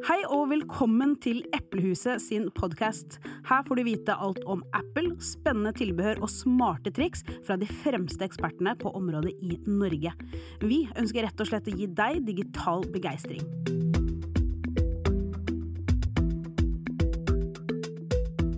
[0.00, 3.18] Hei og velkommen til Eplehuset sin podkast.
[3.44, 8.24] Her får du vite alt om Apple, spennende tilbehør og smarte triks fra de fremste
[8.24, 10.14] ekspertene på området i Norge.
[10.64, 13.44] Vi ønsker rett og slett å gi deg digital begeistring.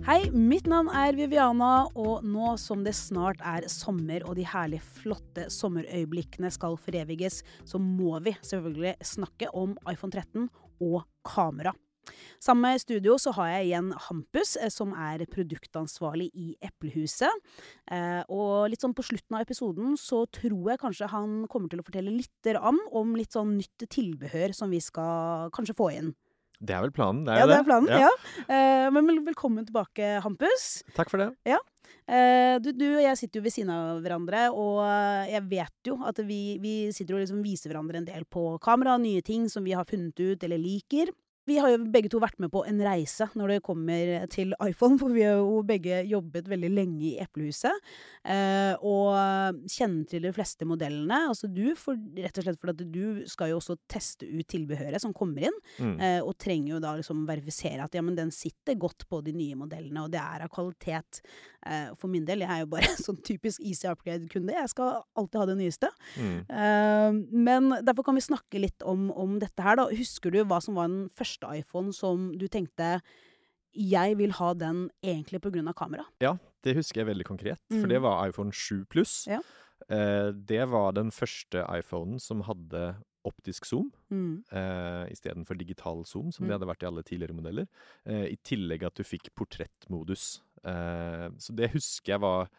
[0.07, 4.83] Hei, mitt navn er Viviana, og nå som det snart er sommer og de herlige,
[4.99, 10.47] flotte sommerøyeblikkene skal foreviges, så må vi selvfølgelig snakke om iPhone 13
[10.81, 11.73] og kamera.
[12.43, 17.31] Sammen med studio så har jeg igjen Hampus, eh, som er produktansvarlig i Eplehuset.
[17.91, 21.79] Eh, og litt sånn på slutten av episoden så tror jeg kanskje han kommer til
[21.79, 26.11] å fortelle litt om litt sånn nytt tilbehør som vi skal kanskje få inn.
[26.63, 27.25] Det er vel planen?
[27.27, 27.91] Det er ja, jo det er planen.
[27.91, 28.09] Ja.
[28.47, 28.89] ja.
[28.95, 30.67] men velkommen tilbake, Hampus.
[30.95, 31.33] Takk for det.
[31.47, 31.59] Ja.
[32.03, 34.79] Uh, du, du, og jeg sitter jo ved siden av hverandre, og
[35.31, 38.95] jeg vet jo at vi, vi sitter og liksom viser hverandre en del på kamera,
[38.99, 41.11] nye ting som vi har funnet ut eller liker.
[41.49, 44.97] Vi har jo begge to vært med på en reise når det kommer til iPhone,
[45.01, 47.91] for vi har jo begge jobbet veldig lenge i Eplehuset.
[48.23, 51.19] Eh, og kjenner til de fleste modellene.
[51.33, 55.15] Altså du, for, rett og slett fordi du skal jo også teste ut tilbehøret som
[55.15, 55.59] kommer inn.
[55.79, 55.95] Mm.
[55.99, 59.35] Eh, og trenger jo da liksom verifisere at ja, men den sitter godt på de
[59.35, 61.23] nye modellene, og det er av kvalitet.
[61.65, 64.55] Eh, for min del, jeg er jo bare sånn typisk easy upgrade-kunde.
[64.55, 65.91] Jeg skal alltid ha det nyeste.
[66.19, 66.39] Mm.
[66.47, 69.89] Eh, men derfor kan vi snakke litt om, om dette her, da.
[69.93, 72.97] Husker du hva som var den første iPhone som du tenkte
[73.73, 75.73] jeg vil ha den egentlig pga.
[75.73, 76.05] kamera?
[76.21, 77.59] Ja, det husker jeg veldig konkret.
[77.71, 78.05] For det mm.
[78.05, 79.23] var iPhone 7 pluss.
[79.25, 79.39] Ja.
[79.89, 82.93] Eh, det var den første iPhonen som hadde
[83.27, 84.33] optisk zoom mm.
[84.51, 86.49] eh, istedenfor digital zoom, som mm.
[86.49, 87.69] det hadde vært i alle tidligere modeller.
[88.05, 90.41] Eh, I tillegg at du fikk portrettmodus.
[90.63, 92.51] Eh, så det husker jeg var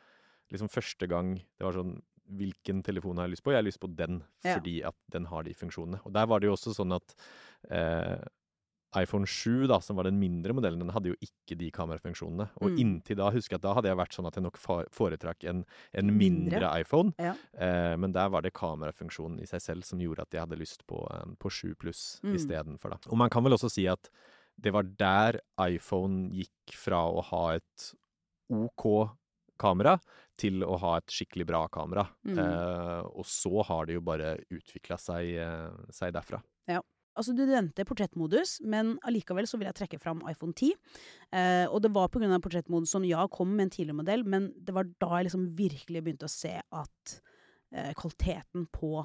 [0.53, 3.53] liksom første gang det var sånn Hvilken telefon har jeg lyst på?
[3.53, 4.55] Jeg har lyst på den, ja.
[4.55, 5.99] fordi at den har de funksjonene.
[6.09, 7.13] Og der var det jo også sånn at
[7.69, 8.23] eh,
[9.01, 12.49] iPhone 7, da, som var den mindre modellen, den hadde jo ikke de kamerafunksjonene.
[12.61, 12.79] Og mm.
[12.83, 14.61] inntil da husker jeg at da hadde jeg vært sånn at jeg nok
[14.95, 17.15] foretrakk en, en mindre, mindre, iPhone.
[17.23, 17.35] Ja.
[17.59, 20.87] Eh, men der var det kamerafunksjonen i seg selv som gjorde at jeg hadde lyst
[20.91, 22.33] på, um, på 7 pluss mm.
[22.39, 22.97] istedenfor.
[23.11, 24.11] Og man kan vel også si at
[24.55, 27.91] det var der iPhone gikk fra å ha et
[28.55, 28.87] OK
[29.61, 29.97] kamera
[30.41, 32.07] til å ha et skikkelig bra kamera.
[32.27, 32.39] Mm.
[32.43, 36.43] Eh, og så har det jo bare utvikla seg, eh, seg derfra.
[36.71, 36.81] Ja.
[37.15, 40.73] Altså, du nevnte portrettmodus, men allikevel så vil jeg trekke fram iPhone 10.
[41.35, 42.41] Eh, og det var pga.
[42.43, 46.03] portrettmodus som ja, kom med en tidligere modell, men det var da jeg liksom virkelig
[46.03, 47.15] begynte å se at
[47.75, 49.05] eh, kvaliteten på,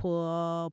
[0.00, 0.12] på,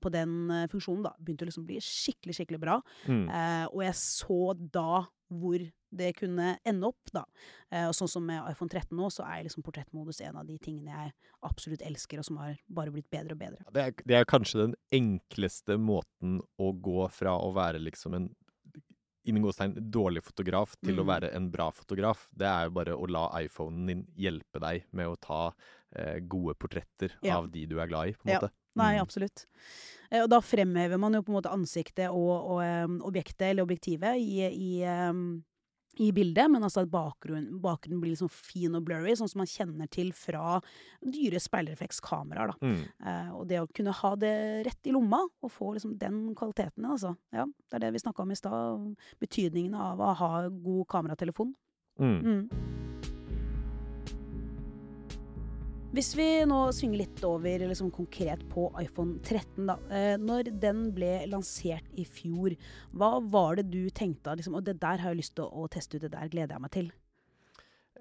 [0.01, 2.79] på den eh, funksjonen da begynte å liksom bli skikkelig, skikkelig bra.
[3.05, 3.25] Mm.
[3.29, 4.41] Eh, og jeg så
[4.73, 5.03] da
[5.33, 5.63] hvor
[5.97, 7.23] det kunne ende opp, da.
[7.69, 10.57] Eh, og sånn som med iPhone 13 nå, så er liksom portrettmodus en av de
[10.61, 11.13] tingene jeg
[11.45, 13.65] absolutt elsker, og som har bare blitt bedre og bedre.
[13.75, 18.31] Det er, det er kanskje den enkleste måten å gå fra å være liksom en
[19.23, 21.01] innen gåstegn dårlig fotograf til mm.
[21.01, 22.25] å være en bra fotograf.
[22.35, 25.39] Det er jo bare å la iPhonen din hjelpe deg med å ta
[25.95, 27.37] eh, gode portretter ja.
[27.37, 28.41] av de du er glad i, på en ja.
[28.41, 28.51] måte.
[28.79, 29.01] Nei, mm.
[29.05, 29.45] absolutt.
[30.09, 33.67] Eh, og da fremhever man jo på en måte ansiktet og, og um, objektet, eller
[33.67, 34.71] objektivet, i, i
[35.09, 35.43] um,
[36.01, 39.49] i bildet, men altså at bakgrunnen, bakgrunnen blir liksom fin og blurry, sånn som man
[39.49, 40.57] kjenner til fra
[41.01, 42.55] dyre speilreflekskameraer.
[42.63, 42.79] Mm.
[42.81, 44.35] Eh, og det å kunne ha det
[44.67, 47.13] rett i lomma, og få liksom den kvaliteten, altså.
[47.35, 48.87] Ja, det er det vi snakka om i stad.
[49.21, 51.53] Betydningen av å ha god kameratelefon.
[52.01, 52.17] Mm.
[52.25, 52.82] Mm.
[55.93, 59.75] Hvis vi nå svinger litt over liksom konkret på iPhone 13, da.
[59.93, 62.55] Eh, når den ble lansert i fjor,
[62.97, 65.99] hva var det du tenkte liksom, Og det der har jeg lyst til å, teste
[65.99, 66.89] ut, det der gleder jeg meg til.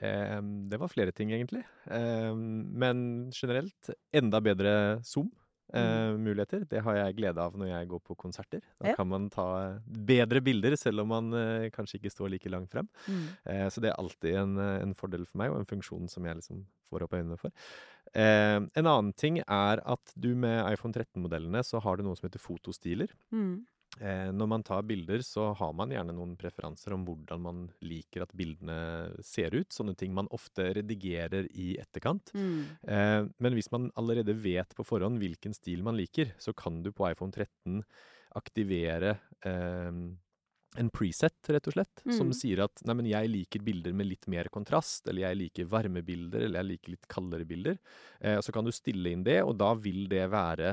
[0.01, 1.67] Um, det var flere ting, egentlig.
[1.85, 4.73] Um, men generelt enda bedre
[5.05, 5.29] Zoom.
[5.73, 6.67] Uh, muligheter.
[6.69, 8.61] Det har jeg glede av når jeg går på konserter.
[8.77, 8.97] Da ja.
[8.99, 9.47] kan man ta
[9.87, 12.91] bedre bilder, selv om man uh, kanskje ikke står like langt frem.
[13.07, 13.25] Mm.
[13.47, 16.43] Uh, så det er alltid en, en, fordel for meg, og en funksjon som jeg
[16.43, 16.61] liksom
[16.93, 17.55] får opp øynene for.
[18.13, 22.43] en annen ting er at du med iPhone 13-modellene så har du noe som heter
[22.43, 23.15] fotostiler.
[23.33, 23.63] Mm.
[24.01, 28.25] Eh, når man tar bilder, så har man gjerne noen preferanser om hvordan man liker
[28.25, 28.79] at bildene
[29.25, 29.69] ser ut.
[29.75, 32.33] Sånne ting man ofte redigerer i etterkant.
[32.33, 32.57] Mm.
[32.89, 36.93] Eh, men hvis man allerede vet på forhånd hvilken stil man liker, så kan du
[36.93, 37.83] på iPhone 13
[38.41, 39.93] aktivere eh,
[40.81, 42.15] en preset, rett og slett, mm.
[42.17, 45.69] som sier at nei, men jeg liker bilder med litt mer kontrast, eller jeg liker
[45.69, 47.77] varmebilder, eller jeg liker litt kaldere bilder.
[48.25, 50.73] Eh, så kan du stille inn det, og da vil det være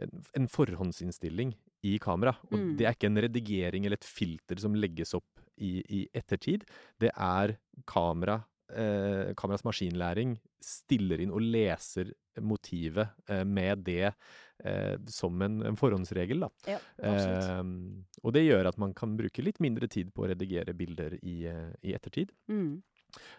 [0.00, 1.52] en, en forhåndsinnstilling
[1.84, 2.34] i kamera.
[2.50, 2.72] Og mm.
[2.78, 6.64] det er ikke en redigering eller et filter som legges opp i, i ettertid.
[7.00, 7.56] Det er
[7.88, 8.40] kamera
[8.72, 15.78] eh, kameras maskinlæring stiller inn og leser motivet eh, med det eh, som en, en,
[15.78, 16.46] forhåndsregel.
[16.46, 16.50] Da.
[16.74, 17.60] Ja, eh,
[18.22, 21.42] og det gjør at man kan bruke litt mindre tid på å redigere bilder i,
[21.50, 22.32] eh, i ettertid.
[22.50, 22.80] Mm.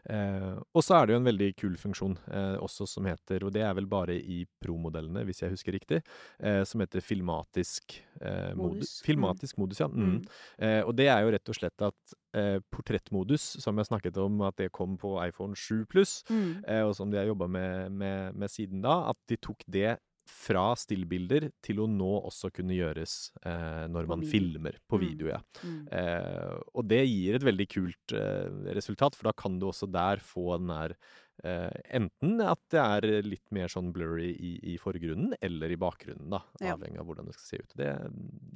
[0.09, 3.53] Eh, og så er det jo en veldig kul funksjon eh, også som heter, og
[3.55, 6.01] det er vel bare i Pro-modellene, hvis jeg husker riktig,
[6.39, 8.99] eh, som heter filmatisk eh, modus.
[9.05, 9.63] Filmatisk mm.
[9.63, 9.89] modus, ja.
[9.91, 10.15] Mm.
[10.15, 10.21] Mm.
[10.67, 14.41] Eh, og det er jo rett og slett at eh, portrettmodus, som jeg snakket om
[14.47, 16.65] at det kom på iPhone 7 pluss, mm.
[16.87, 20.71] og som de har jobba med, med, med siden da, at de tok det fra
[20.77, 25.03] stillbilder til å nå også kunne gjøres eh, når man filmer på mm.
[25.03, 25.29] video.
[25.31, 25.41] Ja.
[25.61, 25.83] Mm.
[25.99, 30.23] Eh, og det gir et veldig kult eh, resultat, for da kan du også der
[30.23, 30.97] få den der
[31.43, 36.41] enten at det er litt mer sånn blurry i, i forgrunnen, eller i bakgrunnen, da.
[36.61, 37.75] Avhengig av hvordan det skal se ut.
[37.77, 38.15] Det er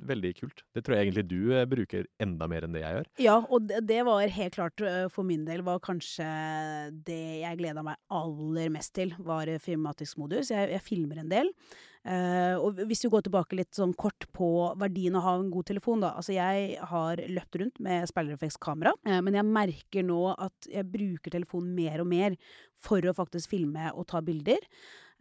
[0.09, 0.63] veldig kult.
[0.75, 3.11] Det tror jeg egentlig du uh, bruker enda mer enn det jeg gjør.
[3.25, 6.29] Ja, og det, det var helt klart uh, for min del var kanskje
[7.07, 10.53] det jeg gleda meg aller mest til, var filmatisk modus.
[10.53, 11.53] Jeg, jeg filmer en del.
[12.09, 14.47] Uh, og hvis du går tilbake litt sånn kort på
[14.81, 16.15] verdien av å ha en god telefon, da.
[16.17, 21.35] Altså jeg har løpt rundt med speilreflekskamera, uh, men jeg merker nå at jeg bruker
[21.35, 22.37] telefonen mer og mer
[22.81, 24.65] for å faktisk filme og ta bilder.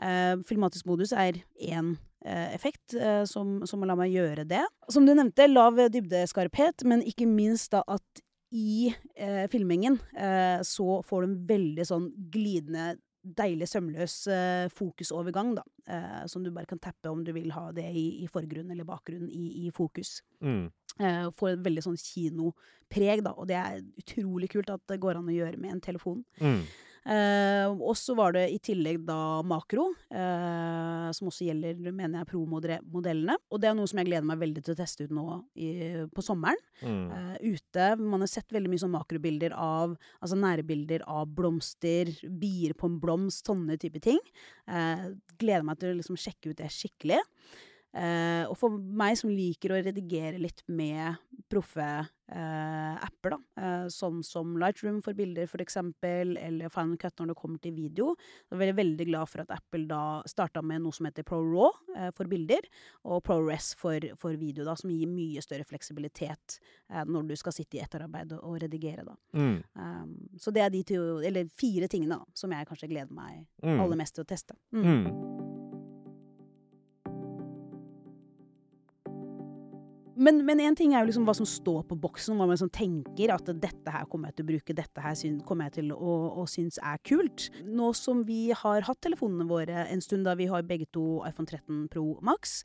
[0.00, 1.96] Uh, filmatisk modus er én
[2.28, 2.96] effekt
[3.30, 4.64] som, som lar meg gjøre det.
[4.90, 11.02] Som du nevnte, lav dybdeskarphet, men ikke minst da at i eh, filmingen eh, så
[11.02, 15.64] får du en veldig sånn glidende deilig sømløs uh, fokusovergang, da.
[15.88, 18.88] Uh, som du bare kan tappe om du vil ha det i, i forgrunn eller
[18.88, 20.18] bakgrunn i, i fokus.
[20.44, 20.68] Mm.
[20.98, 23.34] Uh, får et veldig sånn kinopreg, da.
[23.36, 26.22] Og det er utrolig kult at det går an å gjøre med en telefon.
[26.42, 26.62] Mm.
[27.04, 32.28] Eh, og så var det i tillegg da makro, eh, som også gjelder, mener jeg,
[32.32, 33.38] pro-modellene.
[33.52, 35.70] Og det er noe som jeg gleder meg veldig til å teste ut nå i,
[36.14, 36.60] på sommeren.
[36.82, 37.06] Mm.
[37.14, 37.88] Eh, ute.
[38.00, 42.10] Man har sett veldig mye sånn makrobilder av Altså nærbilder av blomster,
[42.40, 44.18] bier på en blomst, sånne type ting.
[44.68, 45.08] Eh,
[45.40, 47.20] gleder meg til å liksom sjekke ut det skikkelig.
[47.96, 51.16] Uh, og for meg som liker å redigere litt med
[51.48, 57.32] proffe uh, apper, da, uh, sånn som Lightroom for bilder f.eks., eller Final Cut når
[57.32, 58.12] det kommer til video,
[58.44, 61.72] så er jeg veldig glad for at Apple da starta med noe som heter ProRaw
[62.14, 62.68] for bilder,
[63.08, 66.58] og ProRes for, for video, da, som gir mye større fleksibilitet
[67.08, 69.06] når du skal sitte i etterarbeid og, og redigere.
[69.08, 69.16] Da.
[69.34, 69.56] Mm.
[69.74, 73.42] Um, så det er de to, eller fire tingene da, som jeg kanskje gleder meg
[73.64, 73.80] mm.
[73.80, 74.58] aller mest til å teste.
[74.76, 74.86] Mm.
[74.86, 75.67] mm.
[80.18, 83.32] Men en ting er jo liksom hva som står på boksen, hva man liksom tenker
[83.34, 85.16] at dette her kommer jeg til å bruke, dette her
[85.46, 87.48] kommer jeg til å, å synes er kult.
[87.66, 91.46] Nå som vi har hatt telefonene våre en stund, da vi har begge to iPhone
[91.46, 92.60] 13 Pro Max,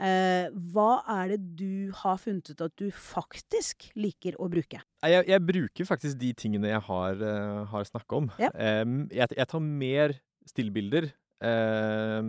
[0.00, 4.80] eh, hva er det du har funnet ut at du faktisk liker å bruke?
[5.04, 8.32] Jeg, jeg bruker faktisk de tingene jeg har, uh, har snakka om.
[8.40, 8.50] Ja.
[8.82, 10.16] Um, jeg, jeg tar mer
[10.46, 12.22] stillbilder Uh,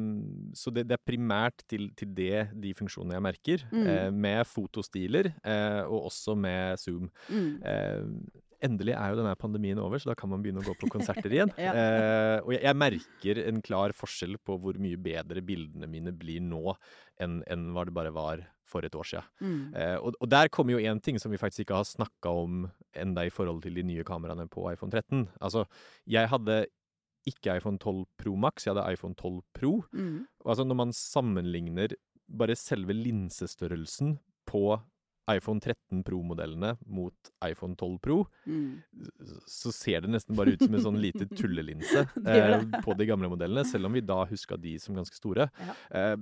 [0.57, 3.63] så det, det, er primært til, til, det, de funksjonene jeg merker.
[3.71, 3.85] Mm.
[3.87, 7.07] Uh, med fotostiler, uh, og også med Zoom.
[7.29, 8.27] Mm.
[8.63, 11.29] endelig er jo denne pandemien over, så da kan man begynne å gå på konserter
[11.29, 11.51] igjen.
[11.61, 11.71] ja.
[12.41, 16.73] og jeg, jeg, merker en klar forskjell på hvor mye bedre bildene mine blir nå
[17.21, 19.29] enn, enn hva det bare var for et år siden.
[19.39, 19.61] Mm.
[20.01, 22.65] Og, og, der kommer jo én ting som vi faktisk ikke har snakka om
[22.97, 25.27] enda i forhold til de nye kameraene på iPhone 13.
[25.37, 25.67] Altså,
[26.09, 26.65] jeg hadde
[27.27, 29.73] ikke iPhone 12 Pro Max, jeg hadde iPhone 12 Pro.
[29.91, 30.27] Mm.
[30.45, 31.95] Altså når man sammenligner
[32.27, 34.79] bare selve linsestørrelsen på
[35.27, 38.79] iPhone 13 Pro-modellene mot iPhone 12 Pro, mm.
[39.47, 43.29] så ser det nesten bare ut som en sånn lite tullelinse eh, på de gamle
[43.33, 45.49] modellene, selv om vi da huska de som ganske store.
[45.59, 45.75] Ja.
[45.91, 46.15] Eh,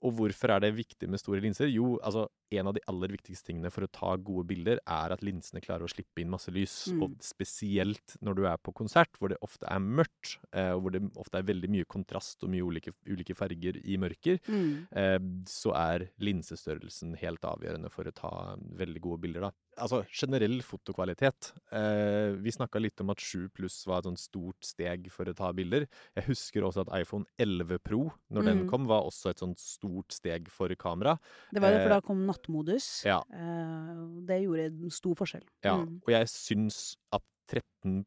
[0.00, 1.68] og hvorfor er det viktig med store linser?
[1.68, 2.26] Jo, altså
[2.56, 5.84] en av de aller viktigste tingene for å ta gode bilder, er at linsene klarer
[5.86, 6.76] å slippe inn masse lys.
[6.88, 7.02] Mm.
[7.04, 10.96] Og spesielt når du er på konsert, hvor det ofte er mørkt, eh, og hvor
[10.96, 14.72] det ofte er veldig mye kontrast og mye ulike, ulike farger i mørker, mm.
[15.02, 15.18] eh,
[15.50, 18.32] så er linsestørrelsen helt avgjørende for å ta
[18.80, 19.50] veldig gode bilder.
[19.50, 19.52] da.
[19.80, 21.50] Altså generell fotokvalitet.
[21.74, 25.34] Eh, vi snakka litt om at 7 pluss var et sånt stort steg for å
[25.36, 25.86] ta bilder.
[26.18, 28.50] Jeg husker også at iPhone 11 Pro, når mm.
[28.50, 31.16] den kom, var også et sånt stort steg for kamera.
[31.50, 32.90] Det var det, for da eh, kom nattmodus.
[33.08, 33.20] Ja.
[33.34, 35.46] Eh, det gjorde en stor forskjell.
[35.66, 36.00] Ja, mm.
[36.04, 36.82] og jeg syns
[37.16, 38.04] at 13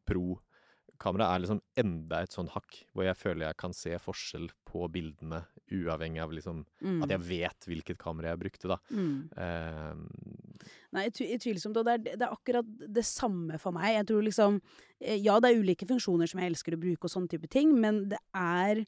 [1.03, 4.88] Pro-kamera er liksom enda et sånn hakk, hvor jeg føler jeg kan se forskjell på
[4.93, 5.41] bildene,
[5.74, 7.01] uavhengig av liksom mm.
[7.03, 8.77] at jeg vet hvilket kamera jeg brukte, da.
[8.95, 9.27] Mm.
[9.36, 10.63] Uh,
[10.95, 11.75] Nei, utvilsomt.
[11.81, 13.98] Og det er, det er, akkurat det samme for meg.
[13.98, 14.62] Jeg tror liksom
[15.03, 18.05] Ja, det er ulike funksjoner som jeg elsker å bruke, og sånne type ting, men
[18.13, 18.86] det er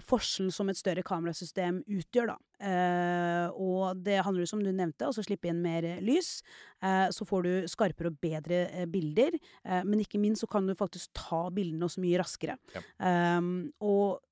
[0.00, 2.36] forskjellen som et større kamerasystem utgjør, da.
[2.62, 6.40] Eh, og det handler jo som du nevnte, altså slippe inn mer lys.
[6.82, 9.36] Eh, så får du skarpere og bedre eh, bilder.
[9.64, 12.58] Eh, men ikke minst så kan du faktisk ta bildene også mye raskere.
[12.74, 12.84] Ja.
[13.08, 14.22] Ehm, og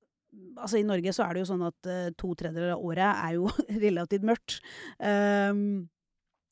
[0.55, 3.33] altså i Norge så er det jo sånn at uh, to tredjedeler av året er
[3.35, 3.49] jo
[3.85, 4.61] relativt mørkt.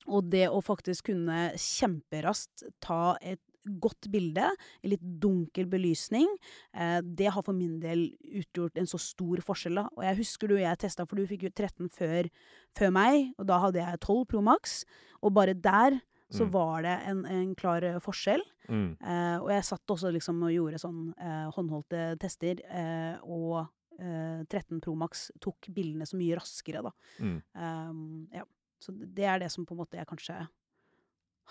[0.10, 3.42] Og det å faktisk kunne kjemperaskt ta et
[3.80, 4.48] godt bilde
[4.84, 6.28] i litt dunkel belysning,
[6.74, 9.76] eh, det har for min del utgjort en så stor forskjell.
[9.76, 9.88] da.
[9.98, 12.30] Og jeg husker du jeg testa, for du fikk jo 13 før,
[12.78, 14.84] før meg, og da hadde jeg 12 Pro Max.
[15.22, 16.00] Og bare der
[16.32, 16.52] så Mm.
[16.52, 18.42] var det en, en klar eh, forskjell.
[18.70, 18.98] Mm.
[19.02, 23.68] Eh, og jeg satt også liksom og gjorde sånn eh, håndholdte tester, eh, og
[24.00, 26.92] eh, 13 Pro Max tok bildene så mye raskere, da.
[27.20, 27.42] Mm.
[27.56, 28.44] Um, ja.
[28.80, 30.38] Så det er det som på en måte jeg kanskje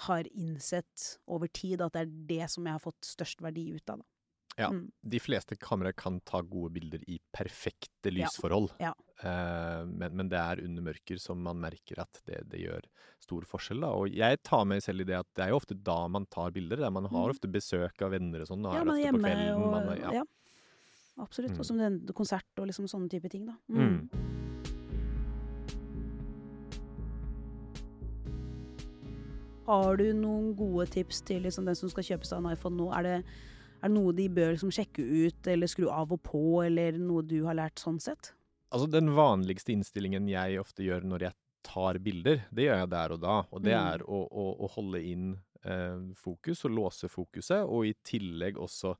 [0.06, 3.90] har innsett over tid, at det er det som jeg har fått størst verdi ut
[3.90, 3.98] av.
[3.98, 4.06] Da.
[4.58, 4.68] Ja.
[4.74, 4.88] Mm.
[5.06, 8.72] De fleste kameraer kan ta gode bilder i perfekte lysforhold.
[8.82, 8.90] Ja.
[9.22, 12.86] Eh, men, men det er under mørker som man merker at det, det gjør
[13.22, 13.84] stor forskjell.
[13.86, 13.92] Da.
[13.94, 16.50] Og jeg tar meg selv i det at det er jo ofte da man tar
[16.54, 16.82] bilder.
[16.82, 17.34] Der man har Mm.
[17.36, 18.66] ofte besøk av venner og sånn.
[18.66, 19.62] Ja, man er hjemme kvelden.
[19.62, 20.12] og man ja.
[20.20, 20.26] ja.
[21.22, 21.54] Absolutt.
[21.54, 21.58] Mm.
[21.62, 23.56] Og som den konsert og liksom sånne type ting, da.
[23.70, 24.08] Mm.
[29.68, 32.88] Har du noen gode tips til liksom den som skal kjøpe seg en iPhone nå?
[32.96, 33.16] Er det,
[33.82, 37.22] er det noe de bør liksom sjekke ut, eller skru av og på, eller noe
[37.28, 38.32] du har lært sånn sett?
[38.72, 41.36] Altså Den vanligste innstillingen jeg ofte gjør når jeg
[41.68, 43.36] tar bilder, det gjør jeg der og da.
[43.52, 43.86] Og det Mm.
[43.92, 45.26] er å, å, å holde inn
[45.64, 48.94] eh, fokus og låse fokuset, og i tillegg også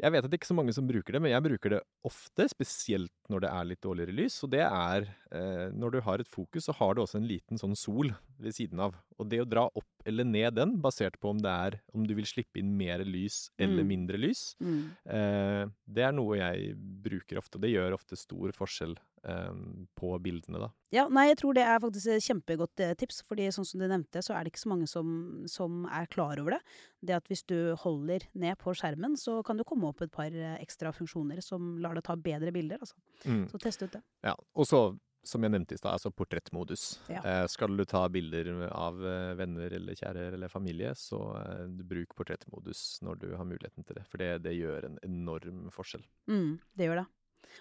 [0.00, 1.80] Jeg vet at det ikke er så mange som bruker det, men jeg bruker det
[2.08, 4.38] ofte, spesielt når det er litt dårligere lys.
[4.46, 7.76] Og det er Når du har et fokus, så har du også en liten sånn
[7.78, 8.10] sol
[8.40, 8.96] ved siden av.
[9.20, 12.14] Og det å dra opp eller ned den, basert på om det er om du
[12.16, 13.88] vil slippe inn mer lys eller Mm.
[13.92, 14.90] mindre lys, Mm.
[15.06, 19.52] Eh, det er noe jeg bruker ofte, og det gjør ofte stor forskjell eh,
[20.00, 20.70] på bildene, da.
[20.90, 23.86] Ja, nei, jeg tror det er faktisk et kjempegodt eh, tips, fordi sånn som du
[23.86, 26.60] nevnte, så er det ikke så mange som, som er klar over det.
[27.04, 30.32] Det at hvis du holder ned på skjermen, så kan du komme opp et par
[30.32, 32.96] eh, ekstra funksjoner som lar deg ta bedre bilder, altså.
[33.26, 33.44] Mm.
[33.52, 34.02] Så test ut det.
[34.24, 34.34] Ja.
[34.56, 34.96] Og så,
[35.26, 36.84] som jeg nevnte i stad, altså portrettmodus.
[37.12, 37.20] Ja.
[37.20, 42.16] Eh, skal du ta bilder av eh, venner eller kjære eller familie, så eh, bruk
[42.18, 44.06] portrettmodus når du har muligheten til det.
[44.10, 46.06] For det, det gjør en enorm forskjell.
[46.30, 47.08] Mm, det gjør det.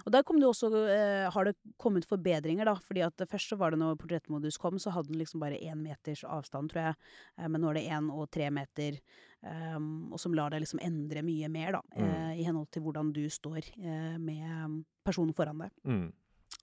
[0.05, 2.75] Og der kom det også, eh, har det kommet forbedringer, da.
[2.75, 5.81] fordi at først så var det når portrettmodus kom, så hadde den liksom bare én
[5.81, 6.95] meters avstand, tror jeg.
[7.37, 8.99] Eh, men nå er det én og tre meter,
[9.43, 9.79] eh,
[10.11, 11.81] og som lar deg liksom endre mye mer, da.
[11.97, 12.39] Mm.
[12.39, 13.73] I henhold til hvordan du står
[14.19, 15.71] med personen foran deg.
[15.83, 16.09] Mm.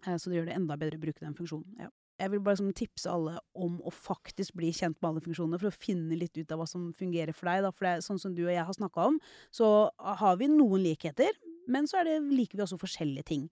[0.05, 1.79] Eh, Så det gjør det enda bedre å bruke den funksjonen.
[1.81, 1.93] Ja.
[2.17, 5.69] Jeg vil bare sånn tipse alle om å faktisk bli kjent med alle funksjonene, for
[5.69, 7.67] å finne litt ut av hva som fungerer for deg.
[7.67, 7.73] Da.
[7.77, 9.19] For det er sånn som du og jeg har snakka om,
[9.53, 9.91] så
[10.23, 11.37] har vi noen likheter.
[11.67, 13.47] Men så det, liker vi også forskjellige ting.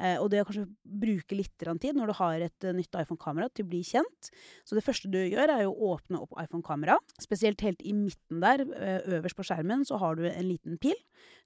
[0.00, 3.50] Eh, og det å kanskje bruke litt tid når du har et eh, nytt iPhone-kamera
[3.52, 4.30] til å bli kjent.
[4.64, 6.98] Så det første du gjør, er å åpne opp iPhone-kamera.
[7.20, 10.96] Spesielt helt i midten der, eh, øverst på skjermen, så har du en liten pil.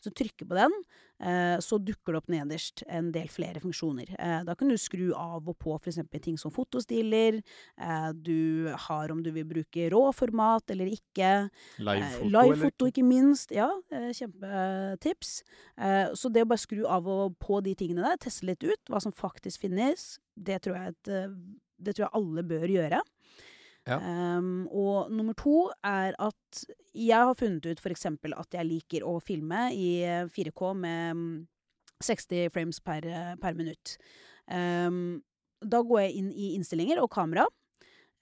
[0.02, 0.74] Så trykker på den,
[1.62, 4.14] så dukker det opp nederst en del flere funksjoner.
[4.18, 6.00] Eh, da kan du skru av og på f.eks.
[6.22, 7.40] ting som fotostiller.
[7.80, 11.32] Eh, du har om du vil bruke råformat eller ikke.
[11.78, 13.52] Livefoto, Live Livefoto, ikke minst.
[13.54, 15.42] Ja, eh, kjempetips.
[15.78, 18.92] Eh, så det å bare skru av og på de tingene der, teste litt ut
[18.92, 21.32] hva som faktisk finnes, det tror jeg, eh,
[21.82, 23.02] det tror jeg alle bør gjøre.
[23.88, 23.98] Ja.
[24.38, 26.60] Um, og nummer to er at
[26.94, 28.06] jeg har funnet ut f.eks.
[28.06, 31.32] at jeg liker å filme i eh, 4K med mm,
[32.02, 33.96] 60 frames per, eh, per minutt.
[34.46, 35.22] Um,
[35.62, 37.46] da går jeg inn i innstillinger og kamera.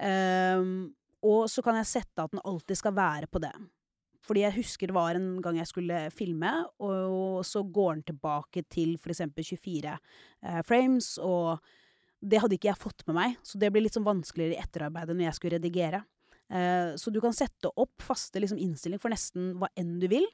[0.00, 3.52] um, og så kan jeg sette at den alltid skal være på det.
[4.25, 8.64] Fordi jeg husker det var en gang jeg skulle filme, og så går den tilbake
[8.73, 9.23] til f.eks.
[9.37, 11.61] 24 eh, frames, og
[12.21, 15.17] det hadde ikke jeg fått med meg, så det blir litt sånn vanskeligere i etterarbeidet
[15.17, 16.03] når jeg skulle redigere.
[16.50, 20.27] Eh, så du kan sette opp faste liksom, innstillinger for nesten hva enn du vil,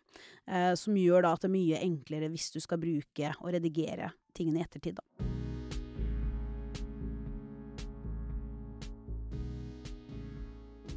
[0.48, 4.14] eh, som gjør da at det er mye enklere hvis du skal bruke og redigere
[4.36, 4.98] tingene i ettertid.
[4.98, 5.55] Da.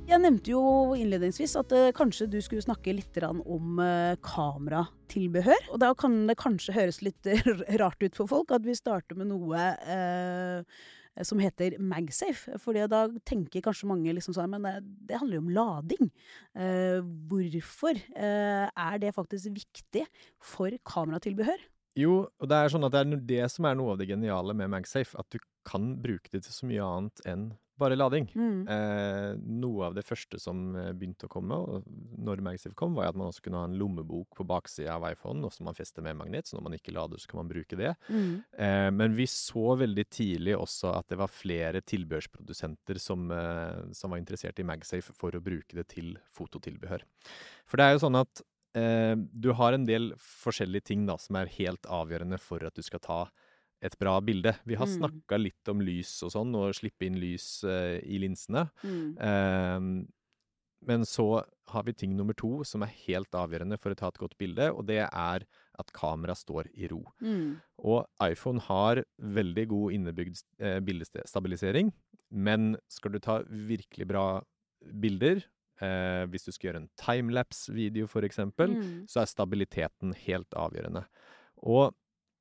[0.09, 0.61] Jeg nevnte jo
[0.97, 5.67] innledningsvis at eh, kanskje du skulle snakke litt om eh, kameratilbehør.
[5.75, 7.45] Og da kan det kanskje høres litt eh,
[7.77, 10.81] rart ut for folk at vi starter med noe eh,
[11.21, 12.57] som heter MagSafe.
[12.63, 14.73] For da tenker kanskje mange liksom sånn Men det,
[15.11, 16.11] det handler jo om lading.
[16.57, 20.07] Eh, hvorfor eh, er det faktisk viktig
[20.41, 21.69] for kameratilbehør?
[21.99, 24.57] Jo, og det er sånn at det er det som er noe av det geniale
[24.57, 25.13] med MagSafe.
[25.21, 25.37] At du
[25.69, 28.27] kan bruke det til så mye annet enn bare lading.
[28.36, 28.59] Mm.
[28.69, 29.31] Eh,
[29.62, 31.57] noe av det første som eh, begynte å komme,
[32.19, 35.43] når MagSafe kom, var at man også kunne ha en lommebok på baksida av iPhone,
[35.45, 37.79] og som man fester med magnet, så når man ikke lader, så kan man bruke
[37.79, 37.93] det.
[38.09, 38.31] Mm.
[38.65, 44.13] Eh, men vi så veldig tidlig også at det var flere tilbehørsprodusenter som, eh, som
[44.13, 47.05] var interessert i MagSafe for å bruke det til fototilbehør.
[47.69, 48.43] For det er jo sånn at
[48.77, 52.86] eh, du har en del forskjellige ting da, som er helt avgjørende for at du
[52.86, 53.21] skal ta
[53.81, 54.55] et bra bilde.
[54.65, 54.98] Vi har Mm.
[55.00, 58.69] snakka litt om lys og sånn, og slippe inn lys eh, i linsene.
[58.83, 59.17] Mm.
[59.19, 60.07] Ehm,
[60.81, 64.17] men så har vi ting nummer to som er helt avgjørende for å ta et
[64.17, 65.45] godt bilde, og det er
[65.79, 67.03] at kameraet står i ro.
[67.21, 67.62] Mm.
[67.83, 71.91] Og iPhone har veldig god innebygd eh, bildestabilisering,
[72.31, 74.41] men skal du ta virkelig bra
[75.00, 75.43] bilder,
[75.81, 79.07] eh, hvis du skal gjøre en timelapse-video eksempel, Mm.
[79.07, 81.05] så er stabiliteten helt avgjørende.
[81.63, 81.93] Og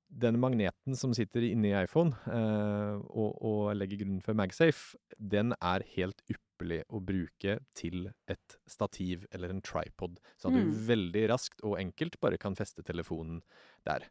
[0.09, 5.85] den magneten som sitter inni iPhone eh, og, og legger grunnen for MagSafe, den er
[5.97, 10.73] helt ypperlig å bruke til et stativ eller en tripod, så at du Mm.
[10.89, 13.43] veldig raskt og enkelt bare kan feste telefonen
[13.87, 14.09] der.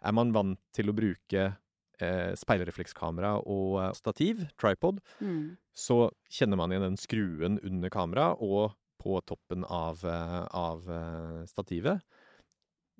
[0.00, 1.56] Er man vant til å bruke
[2.00, 5.56] eh, speilreflekskamera og eh, stativ, tripod, Mm.
[5.74, 11.44] så kjenner man igjen den skruen under kamera og på toppen av, eh, av eh,
[11.48, 12.00] stativet.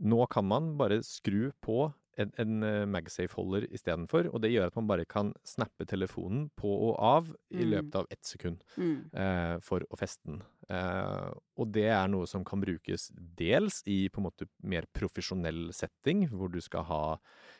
[0.00, 4.76] Nå kan man bare skru på en, en eh, MagSafe-holder istedenfor, og det gjør at
[4.78, 7.70] man bare kan snappe telefonen på og av i Mm.
[7.74, 9.10] løpet av ett sekund Mm.
[9.14, 10.42] eh, for å feste den.
[10.70, 15.72] Eh, og det er noe som kan brukes dels i på en måte mer profesjonell
[15.72, 17.18] setting, hvor du skal ha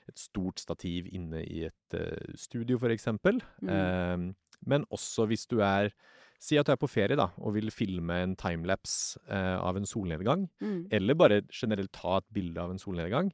[0.09, 3.41] et stort stativ inne i et eh, studio, for eksempel.
[3.63, 3.69] Mm.
[3.69, 4.33] Eh,
[4.67, 5.91] men også hvis du er
[6.43, 9.85] Si at du er på ferie da, og vil filme en timelapse eh, av en
[9.85, 10.87] solnedgang, Mm.
[10.91, 13.31] eller bare generelt ta et bilde av en solnedgang,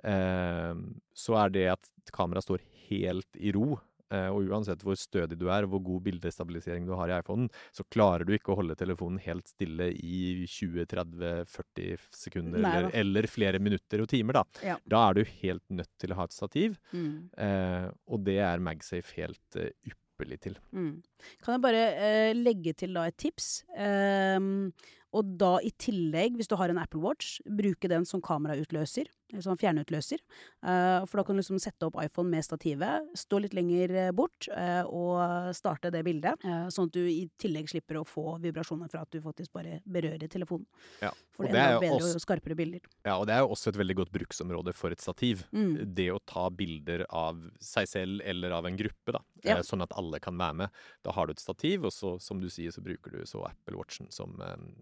[0.00, 3.78] så er det at kameraet står helt i ro.
[4.10, 7.46] Eh, og uansett hvor stødig du er, og hvor god bildestabilisering du har i iPhonen,
[7.70, 13.28] så klarer du ikke å holde telefonen helt stille i 20-30-40 sekunder, Nei eller, eller
[13.30, 14.44] flere minutter og timer, da.
[14.66, 14.76] Ja.
[14.90, 17.30] Da er du helt nødt til å ha et stativ, Mm.
[17.38, 20.58] eh, og det er MagSafe helt eh, ypperlig til.
[20.74, 21.02] Mm.
[21.44, 23.62] Kan jeg bare eh, legge til da et tips?
[23.78, 24.72] Ehm,
[25.14, 29.06] og da i tillegg, hvis du har en Apple Watch, bruke den som kamerautløser.
[29.38, 30.18] Som fjernutløser.
[30.66, 34.10] Eh, for da kan du liksom sette opp iPhone med stativet, stå litt lenger eh,
[34.16, 36.42] bort eh, og starte det bildet.
[36.72, 40.28] sånn at du i tillegg slipper å få vibrasjoner fra at du faktisk bare berører
[40.30, 40.66] telefonen.
[41.00, 42.80] Ja, For det det er jo bedre også- og skarpere bilder.
[43.04, 45.44] Ja, og det er jo også et veldig godt bruksområde for et stativ.
[45.52, 45.94] Mm.
[45.94, 49.20] Det å ta bilder av seg selv eller av en gruppe, da.
[49.44, 49.60] Ja.
[49.62, 50.70] Sånn at alle kan være med.
[51.02, 53.76] Da har du et stativ, og så, som du sier, så bruker du så Apple
[53.76, 54.36] Watchen som,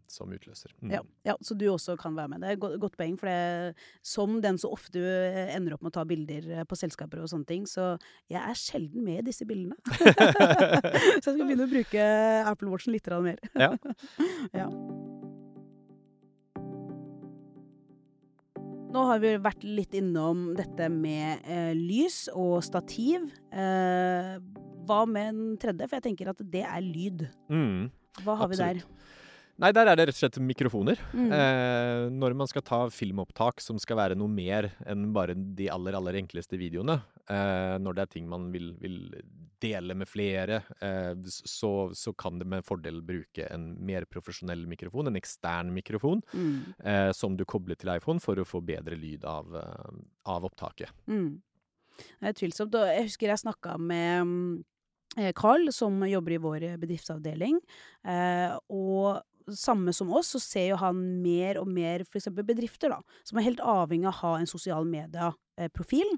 [0.08, 0.72] som utløser.
[0.82, 0.92] Mm.
[0.92, 2.40] Ja, ja, så du også kan være med.
[2.40, 5.84] Det er et godt, godt poeng, for det, som den så ofte du ender opp
[5.84, 7.94] med å ta bilder eh, på selskaper og sånne ting, så
[8.30, 9.76] jeg er sjelden med i disse bildene.
[9.92, 12.08] så jeg skal begynne å bruke
[12.48, 13.38] Apple Watchen litt mer.
[13.58, 13.72] Ja.
[14.60, 14.68] ja.
[18.88, 23.28] Nå har vi vært litt innom dette med eh, lys og stativ.
[23.52, 24.38] Eh,
[24.88, 25.84] hva med en tredje?
[25.84, 27.26] For jeg tenker at det er lyd.
[27.52, 27.90] Mm.
[28.24, 28.80] Hva har vi der?
[29.58, 31.00] Nei, der er det rett og slett mikrofoner.
[31.10, 31.32] Mm.
[31.34, 35.96] Eh, når man skal ta filmopptak som skal være noe mer enn bare de aller,
[35.98, 36.94] aller enkleste videoene,
[37.26, 39.00] eh, når det er ting man vil, vil
[39.58, 45.10] dele med flere, eh, så, så kan det med fordel bruke en mer profesjonell mikrofon,
[45.10, 46.74] en ekstern mikrofon, Mm.
[46.84, 49.96] eh, som du kobler til iPhone for å få bedre lyd av, eh,
[50.30, 50.92] av opptaket.
[51.10, 51.40] Mm.
[51.98, 52.74] Det er tvilsomt.
[52.78, 54.64] Og jeg husker jeg snakka med mm,
[55.18, 57.58] eh, Carl, som jobber i vår bedriftsavdeling.
[58.06, 59.18] Eh, og
[59.56, 62.30] samme som oss, så ser jo han mer og mer f.eks.
[62.36, 66.14] bedrifter, da, som er helt avhengig av å ha en sosial media-profil.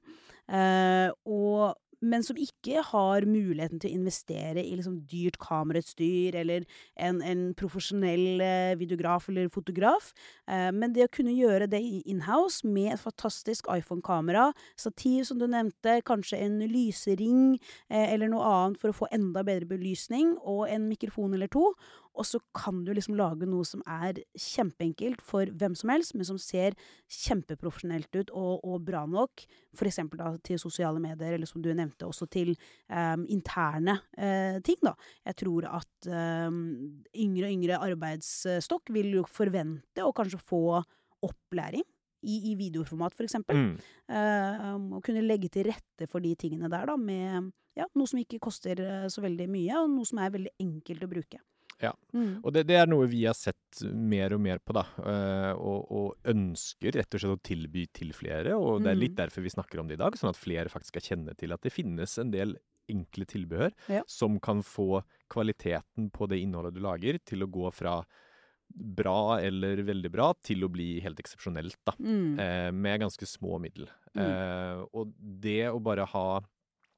[0.50, 6.64] Eh, og men som ikke har muligheten til å investere i liksom dyrt kamerautstyr eller
[6.96, 10.10] en, en profesjonell eh, videograf eller fotograf.
[10.48, 14.48] Eh, men det å kunne gjøre det inhouse med et fantastisk iPhone-kamera,
[14.80, 17.58] stativ som du nevnte, kanskje en lysering
[17.90, 21.68] eh, eller noe annet for å få enda bedre belysning, og en mikrofon eller to.
[22.18, 26.26] Og så kan du liksom lage noe som er kjempeenkelt for hvem som helst, men
[26.26, 26.74] som ser
[27.20, 29.44] kjempeprofesjonelt ut og, og bra nok.
[29.78, 32.52] For eksempel da til sosiale medier, eller som du nevnte, også til
[32.88, 34.96] um, interne uh, ting, da.
[35.30, 36.10] Jeg tror at
[36.50, 36.60] um,
[37.14, 40.82] yngre og yngre arbeidsstokk vil jo forvente å kanskje få
[41.26, 41.86] opplæring.
[42.20, 43.56] I, i videoformat, for eksempel.
[43.56, 43.76] Mm.
[44.12, 47.46] Um, å kunne legge til rette for de tingene der, da, med
[47.78, 51.06] ja, noe som ikke koster eh, så veldig mye, og noe som er veldig enkelt
[51.06, 51.40] å bruke.
[51.80, 51.92] Ja.
[52.12, 52.40] Mm.
[52.44, 54.82] Og det, det er noe vi har sett mer og mer på, da.
[55.00, 58.56] Uh, og, og ønsker rett og slett å tilby til flere.
[58.60, 59.20] Og det er litt Mm.
[59.24, 61.62] derfor vi snakker om det i dag, sånn at flere faktisk skal kjenne til at
[61.64, 62.56] det finnes en del
[62.90, 64.02] enkle tilbehør Ja.
[64.10, 68.00] som kan få kvaliteten på det innholdet du lager, til å gå fra
[68.70, 71.92] bra eller veldig bra til å bli helt eksepsjonelt, da.
[71.98, 72.38] Mm.
[72.38, 73.88] Eh, med ganske små middel.
[74.14, 74.20] Mm.
[74.22, 76.40] Eh, og det å bare ha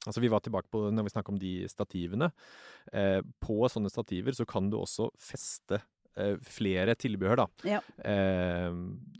[0.06, 2.32] Altså Vi var tilbake på når vi snakket om de stativene.
[2.92, 5.78] Eh, på sånne stativer så kan du også feste
[6.16, 7.46] eh, flere tilbehør, da.
[7.64, 7.80] Ja.
[8.04, 8.72] Eh,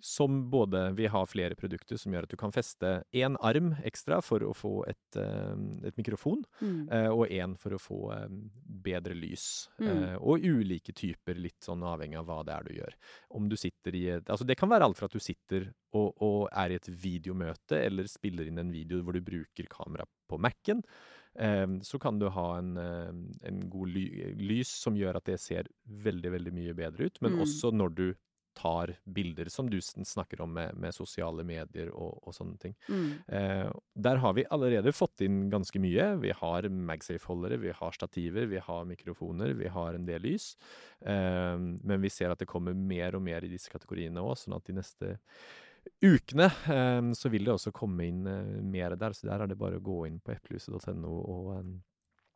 [0.02, 4.20] som både Vi har flere produkter som gjør at du kan feste én arm ekstra
[4.22, 6.88] for å få et, eh, et mikrofon, Mm.
[6.92, 8.00] eh, og én for å få
[8.82, 9.68] bedre lys.
[9.80, 9.88] Mm.
[9.88, 12.94] Eh, og ulike typer, litt sånn avhengig av hva det er du gjør.
[13.30, 16.14] Om du sitter i et Altså det kan være alt fra at du sitter og,
[16.22, 20.38] og er i et videomøte, eller spiller inn en video hvor du bruker kamera på
[20.40, 20.82] Mac-en.
[21.38, 23.12] Eh, så kan du ha en, eh,
[23.48, 27.22] en god ly lys som gjør at det ser veldig, veldig mye bedre ut.
[27.22, 27.40] Men Mm.
[27.46, 28.14] også når du
[28.54, 32.74] tar bilder, som du snakker om med, med sosiale medier og, og sånne ting.
[32.86, 33.24] Mm.
[33.32, 36.20] Eh, der har vi allerede fått inn ganske mye.
[36.20, 40.56] Vi har MagSafe-holdere, vi har stativer, vi har mikrofoner, vi har en del lys.
[41.00, 44.56] Eh, men vi ser at det kommer mer og mer i disse kategoriene òg, sånn
[44.58, 45.14] at de neste
[46.02, 49.16] ukene eh, så vil det også komme inn eh, mer der.
[49.16, 51.72] Så der er det bare å gå inn på eplehuset.no og, eh,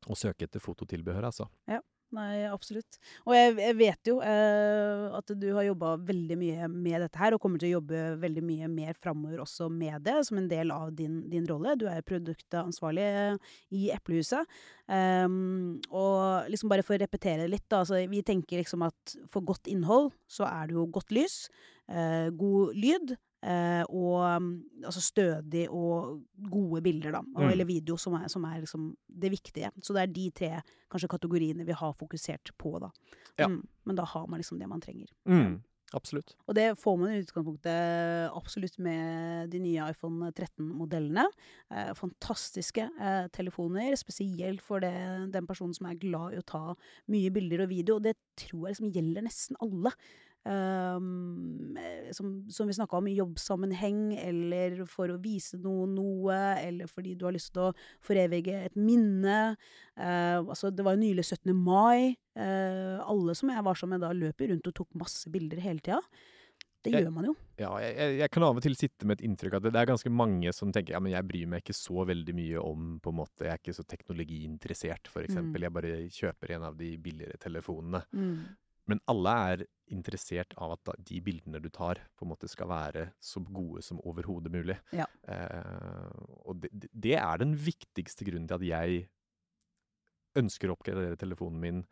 [0.07, 1.51] og søke etter fototilbehør, altså.
[1.71, 1.83] Ja.
[2.15, 3.01] Nei, absolutt.
[3.27, 7.35] Og jeg, jeg vet jo eh, at du har jobba veldig mye med dette her,
[7.35, 10.71] og kommer til å jobbe veldig mye mer framover også med det, som en del
[10.71, 11.75] av din, din rolle.
[11.75, 13.09] Du er produktansvarlig
[13.75, 14.47] i Eplehuset.
[14.87, 17.83] Um, og liksom bare for å repetere det litt, da.
[17.83, 21.49] Altså, vi tenker liksom at for godt innhold så er det jo godt lys,
[21.91, 23.17] eh, god lyd.
[23.47, 24.49] Eh, og um,
[24.83, 26.19] altså stødig og
[26.51, 27.23] gode bilder, da.
[27.23, 27.47] Mm.
[27.53, 29.71] Eller video, som er, som er liksom det viktige.
[29.83, 30.51] Så det er de tre
[30.91, 32.91] kanskje kategoriene vi har fokusert på, da.
[33.39, 33.49] Ja.
[33.53, 35.13] Mm, men da har man liksom det man trenger.
[35.29, 35.61] Mm,
[35.95, 36.35] absolutt.
[36.49, 41.29] Og det får man i utgangspunktet absolutt med de nye iPhone 13-modellene.
[41.71, 44.97] Eh, fantastiske eh, telefoner, spesielt for det,
[45.37, 46.65] den personen som er glad i å ta
[47.13, 48.01] mye bilder og video.
[48.01, 49.95] Og det tror jeg liksom gjelder nesten alle.
[50.47, 51.75] Um,
[52.15, 57.17] som, som vi snakka om i jobbsammenheng, eller for å vise noen noe, eller fordi
[57.19, 57.73] du har lyst til å
[58.05, 59.57] forevige et minne.
[59.99, 61.51] Uh, altså, det var jo nylig 17.
[61.57, 62.15] mai.
[62.39, 65.83] Uh, alle som jeg var sammen med da, løper rundt og tok masse bilder hele
[65.83, 65.99] tida.
[66.87, 67.35] Det Jeg- gjør man jo.
[67.59, 69.81] Ja, jeg, jeg, kan av og til sitte med et inntrykk av at det, det
[69.81, 73.01] er ganske mange som tenker ja, men jeg bryr meg ikke så veldig mye om
[73.03, 75.59] på en måte, Jeg er ikke så teknologiinteressert, eksempel.
[75.59, 75.67] Mm.
[75.67, 78.05] Jeg bare kjøper en av de billigere telefonene.
[78.13, 78.39] Mm.
[78.87, 83.05] Men alle er interessert av at de bildene du tar, på en måte skal være
[83.23, 84.79] så gode som overhodet mulig.
[84.95, 85.07] Ja.
[85.31, 86.11] Eh,
[86.47, 89.09] og det, det- er den viktigste grunnen til at jeg
[90.37, 91.85] ønsker å oppgradere telefonen min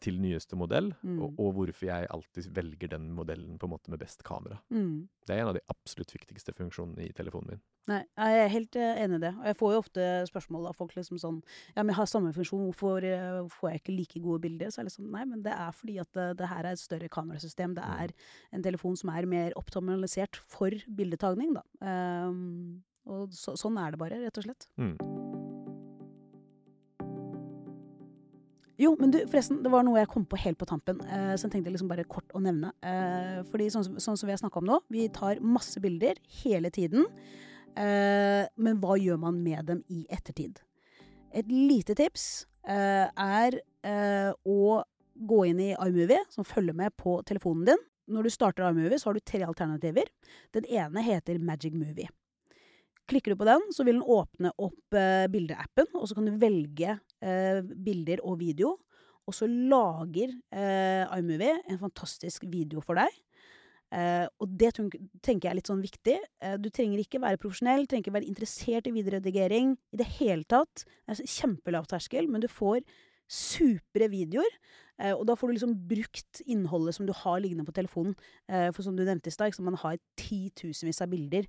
[0.00, 1.18] til nyeste modell, Mm.
[1.22, 4.58] og, og hvorfor jeg alltid velger den modellen på en måte med best kamera.
[4.70, 5.08] Mm.
[5.26, 7.60] Det er en av de absolutt viktigste funksjonene i telefonen min.
[7.88, 9.34] Nei, jeg er helt eh, enig i det.
[9.38, 11.42] Og jeg får jo ofte spørsmål av folk liksom sånn
[11.76, 14.72] Ja, men jeg har samme funksjon, hvorfor eh, får jeg ikke like gode bilder?
[14.74, 17.08] Så det sånn Nei, men det er fordi at det, det her er et større
[17.08, 17.74] kamerasystem.
[17.76, 18.00] Det Mm.
[18.02, 18.12] er
[18.52, 21.62] en telefon som er mer optimalisert for bildetagning, da.
[22.26, 24.66] Um, og så, sånn er det bare, rett og slett.
[24.78, 24.96] Mm.
[28.76, 31.46] Jo, men du, forresten, det var noe jeg kom på helt på tampen, eh, så
[31.46, 32.74] jeg tenkte liksom bare kort å nevne.
[32.84, 36.68] Eh, fordi sånn, sånn som vi har snakka om nå, vi tar masse bilder hele
[36.74, 37.06] tiden.
[37.76, 40.60] Eh, men hva gjør man med dem i ettertid?
[41.36, 44.82] Et lite tips eh, er eh, å
[45.16, 47.82] gå inn i iMovie, som følger med på telefonen din.
[48.12, 50.12] Når du starter iMovie, så har du tre alternativer.
[50.54, 52.12] Den ene heter Magic Movie.
[53.08, 56.36] Klikker du på den, så vil den åpne opp eh, bildeappen, og så kan du
[56.42, 58.76] velge eh, bilder og video.
[59.26, 63.10] Og så lager eh, iMovie en fantastisk video for deg.
[63.94, 66.16] Eh, og det tenker jeg er litt sånn viktig.
[66.42, 70.46] Eh, du trenger ikke være profesjonell, trenger ikke være interessert i videoredigering i det hele
[70.48, 70.86] tatt.
[71.06, 72.82] Det er kjempelav terskel, men du får
[73.30, 74.58] supre videoer.
[75.02, 78.14] Eh, og da får du liksom brukt innholdet som du har liggende på telefonen.
[78.48, 81.46] Eh, for som du nevnte i stad, man har titusenvis av bilder,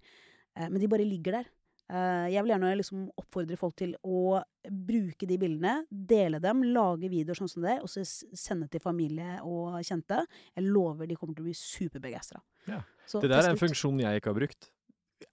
[0.58, 1.52] eh, men de bare ligger der.
[1.88, 7.10] Eh, jeg vil gjerne liksom oppfordre folk til å bruke de bildene, dele dem, lage
[7.12, 10.24] videoer sånn som det, og så sende til familie og kjente.
[10.58, 12.42] Jeg lover de kommer til å bli superbegeistra.
[12.68, 12.82] Ja.
[13.08, 14.72] Det der er en funksjon jeg ikke har brukt.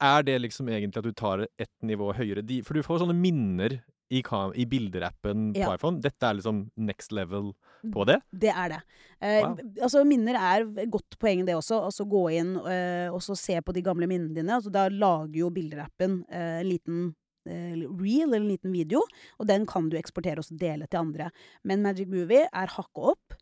[0.01, 2.43] Er det liksom egentlig at du tar ett nivå høyere?
[2.47, 3.79] De, for du får sånne minner
[4.13, 5.75] i, i bilderappen på Ja.
[5.75, 6.01] iPhone.
[6.01, 7.53] Dette er liksom next level
[7.93, 8.21] på det.
[8.33, 8.83] Det er det.
[9.21, 9.59] Eh, Wow.
[9.83, 11.83] altså Minner er et godt poeng, det også.
[11.85, 14.55] Altså Gå inn eh, og så se på de gamle minnene dine.
[14.57, 17.15] Altså, da lager jo bilderappen eh, en liten
[17.49, 19.03] eh, reel, eller en liten video,
[19.39, 21.31] og den kan du eksportere og dele til andre.
[21.65, 23.35] Men Magic Movie er hakket opp.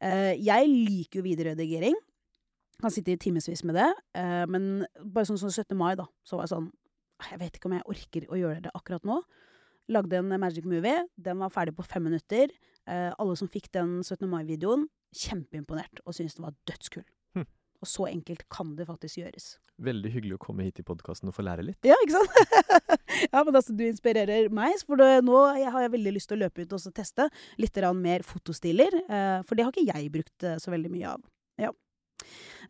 [0.00, 1.94] Eh, jeg liker jo videoredigering.
[2.82, 3.88] Kan sitte i timevis med det.
[4.18, 5.76] Eh, men bare sånn som 17.
[5.78, 6.70] mai, da, så var jeg sånn
[7.30, 9.22] Jeg vet ikke om jeg orker å gjøre det akkurat nå.
[9.88, 11.06] Lagde en Magic Movie.
[11.16, 12.50] Den var ferdig på fem minutter.
[12.86, 14.26] Eh, alle som fikk den 17.
[14.30, 14.84] mai-videoen,
[15.16, 17.06] kjempeimponert og syntes den var dødskul.
[17.38, 17.46] Hm.
[17.80, 19.54] Og så enkelt kan det faktisk gjøres.
[19.86, 21.80] Veldig hyggelig å komme hit i podkasten og få lære litt.
[21.86, 22.92] Ja, ikke sant?
[23.32, 26.44] ja, men altså, du inspirerer meg, for det, nå har jeg veldig lyst til å
[26.46, 27.28] løpe ut og teste
[27.60, 29.00] litt mer fotostiler.
[29.04, 31.24] Eh, for det har ikke jeg brukt eh, så veldig mye av.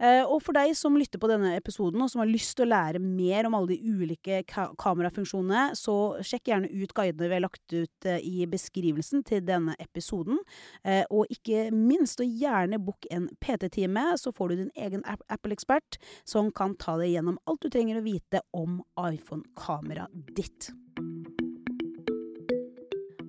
[0.01, 2.71] Eh, og for deg som lytter på denne episoden, og som har lyst til å
[2.73, 7.45] lære mer om alle de ulike ka kamerafunksjonene, så sjekk gjerne ut guidene vi har
[7.45, 10.41] lagt ut eh, i beskrivelsen til denne episoden.
[10.85, 16.01] Eh, og ikke minst, og gjerne book en PT-time, så får du din egen Apple-ekspert
[16.29, 20.73] som kan ta deg gjennom alt du trenger å vite om iPhone-kameraet ditt.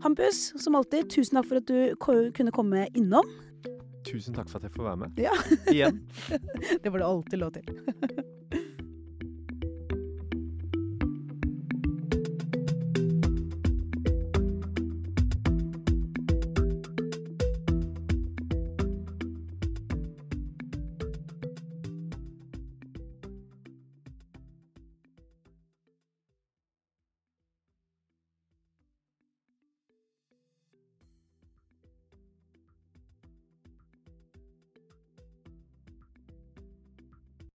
[0.04, 3.28] Hampus, som alltid, tusen takk for at du kunne komme innom.
[4.08, 5.22] Tusen takk for at jeg får være med.
[5.22, 5.36] Ja.
[5.74, 6.02] Igjen.
[6.84, 8.24] det var det alltid lov til.